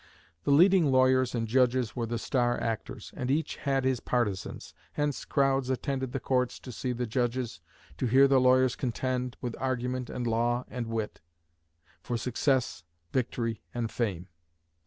[0.45, 4.73] The leading lawyers and judges were the star actors, and had each his partisans.
[4.93, 7.61] Hence crowds attended the courts to see the judges,
[7.99, 11.21] to hear the lawyers contend, with argument and law and wit,
[12.01, 12.83] for success,
[13.13, 14.27] victory, and fame.